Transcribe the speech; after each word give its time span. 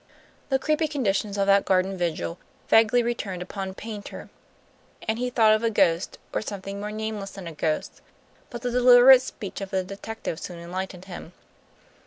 The 0.49 0.57
creepy 0.57 0.87
conditions 0.87 1.37
of 1.37 1.45
that 1.45 1.63
garden 1.63 1.95
vigil 1.95 2.39
vaguely 2.69 3.03
returned 3.03 3.43
upon 3.43 3.75
Paynter; 3.75 4.31
and 5.07 5.19
he 5.19 5.29
thought 5.29 5.53
of 5.53 5.63
a 5.63 5.69
ghost, 5.69 6.17
or 6.33 6.41
something 6.41 6.79
more 6.79 6.91
nameless 6.91 7.29
than 7.33 7.45
a 7.45 7.51
ghost. 7.53 8.01
But 8.49 8.63
the 8.63 8.71
deliberate 8.71 9.21
speech 9.21 9.61
of 9.61 9.69
the 9.69 9.83
detective 9.83 10.39
soon 10.39 10.57
enlightened 10.57 11.05
him. 11.05 11.33